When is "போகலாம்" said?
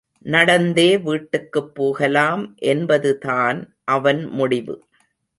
1.75-2.43